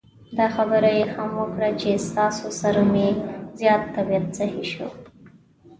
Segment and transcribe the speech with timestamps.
[0.37, 3.07] دا خبره یې هم وکړه چې ستاسو سره مې
[3.59, 4.87] زیات طبعیت سهی شو.